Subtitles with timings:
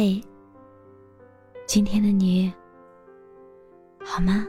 [0.00, 0.22] 嘿，
[1.66, 2.54] 今天的你
[4.04, 4.46] 好吗？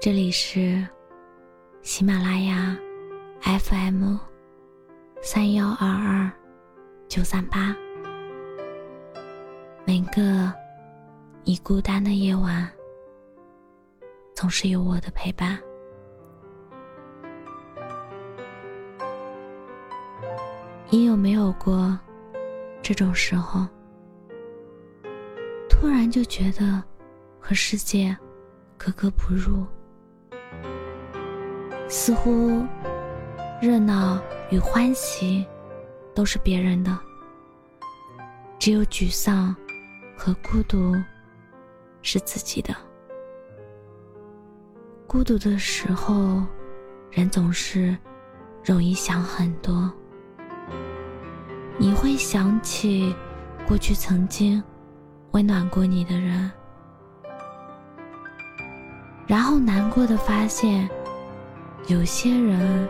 [0.00, 0.84] 这里是
[1.80, 2.76] 喜马拉雅
[3.40, 4.16] FM
[5.20, 6.28] 三幺二二
[7.06, 7.72] 九三八。
[9.84, 10.52] 每个
[11.44, 12.68] 你孤单的夜晚，
[14.34, 15.56] 总是有我的陪伴。
[20.90, 21.96] 你有没有过
[22.92, 23.66] 这种时候，
[25.66, 26.82] 突然就觉得
[27.40, 28.14] 和世界
[28.76, 29.64] 格格不入，
[31.88, 32.62] 似乎
[33.62, 35.46] 热闹与欢喜
[36.14, 36.98] 都是别人的，
[38.58, 39.56] 只有沮丧
[40.14, 40.94] 和孤独
[42.02, 42.76] 是自己的。
[45.06, 46.42] 孤独的时候，
[47.10, 47.96] 人总是
[48.62, 49.90] 容易想很多。
[51.78, 53.14] 你会想起
[53.66, 54.62] 过去曾经
[55.32, 56.50] 温暖过你的人，
[59.26, 60.88] 然后难过的发现，
[61.88, 62.88] 有些人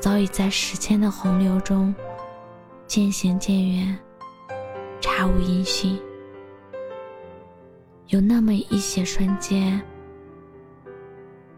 [0.00, 1.94] 早已在时间的洪流中
[2.86, 3.98] 渐行渐远，
[5.00, 5.98] 杳无音讯。
[8.08, 9.80] 有那么一些瞬间，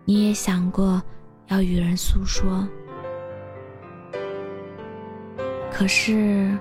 [0.04, 1.02] 你也想过
[1.48, 2.68] 要与人诉说。
[5.78, 6.58] 可是，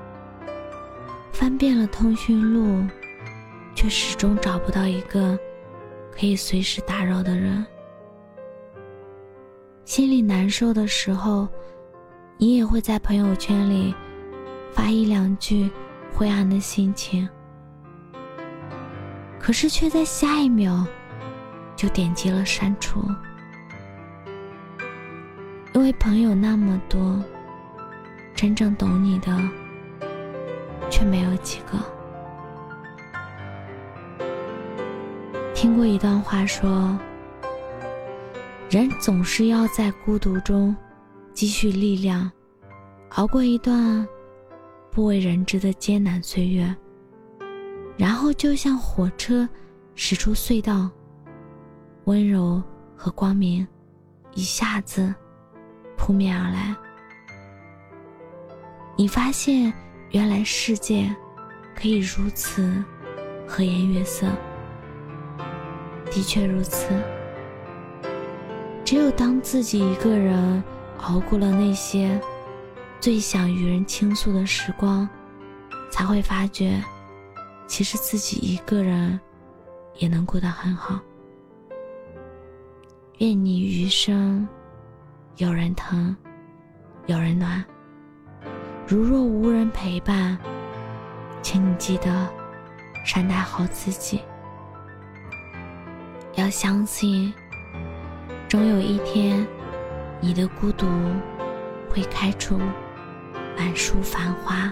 [1.32, 2.86] 翻遍了通讯录，
[3.74, 5.40] 却始终找不到一个
[6.12, 7.66] 可以随时打扰的人。
[9.86, 11.48] 心里难受的时候，
[12.38, 13.96] 你也会在朋友圈里
[14.74, 15.72] 发一两句
[16.14, 17.26] 灰暗的心情，
[19.40, 20.86] 可是却在下一秒
[21.74, 23.02] 就点击了删除，
[25.74, 27.24] 因为朋友那么多。
[28.36, 29.32] 真正懂你的，
[30.92, 31.80] 却没有几个。
[35.54, 36.96] 听过一段话说：
[38.70, 40.76] 人总是要在孤独中
[41.34, 42.30] 积蓄力量，
[43.12, 44.06] 熬过一段
[44.92, 46.76] 不为人知的艰难岁月，
[47.98, 49.48] 然后就像火车
[49.96, 50.90] 驶出隧道，
[52.04, 52.62] 温柔
[52.98, 53.66] 和光明
[54.34, 55.16] 一下子
[55.96, 56.76] 扑面而来。
[58.98, 59.74] 你发现，
[60.12, 61.14] 原来世界
[61.76, 62.84] 可以如此
[63.46, 64.28] 和颜悦色。
[66.10, 66.88] 的确如此。
[68.86, 70.64] 只有当自己一个人
[71.00, 72.22] 熬过了那些
[73.02, 75.10] 最想与人倾诉的时光，
[75.92, 76.82] 才会发觉，
[77.68, 79.20] 其实自己一个人
[79.96, 81.02] 也能过得很好。
[83.18, 84.48] 愿你余生
[85.36, 86.16] 有人疼，
[87.08, 87.64] 有人暖。
[88.88, 90.38] 如若无人陪伴，
[91.42, 92.30] 请你记得
[93.04, 94.22] 善待好自己。
[96.36, 97.34] 要相信，
[98.48, 99.44] 终有一天，
[100.22, 100.86] 你的孤独
[101.90, 102.60] 会开出
[103.58, 104.72] 满树繁花。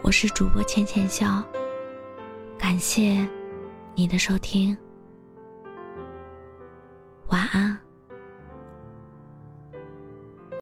[0.00, 1.42] 我是主播浅浅笑，
[2.56, 3.28] 感谢
[3.96, 4.78] 你的收听。
[7.52, 7.89] 晚安。